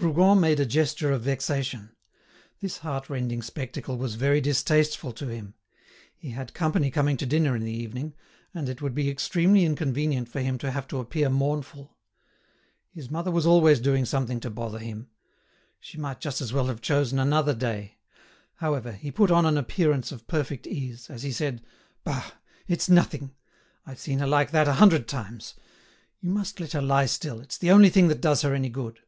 [0.00, 1.96] Rougon made a gesture of vexation.
[2.60, 5.54] This heart rending spectacle was very distasteful to him.
[6.14, 8.12] He had company coming to dinner in the evening,
[8.52, 11.96] and it would be extremely inconvenient for him to have to appear mournful.
[12.90, 15.08] His mother was always doing something to bother him.
[15.80, 17.96] She might just as well have chosen another day.
[18.56, 21.64] However, he put on an appearance of perfect ease, as he said:
[22.02, 22.32] "Bah!
[22.68, 23.34] it's nothing.
[23.86, 25.54] I've seen her like that a hundred times.
[26.20, 28.98] You must let her lie still; it's the only thing that does her any good."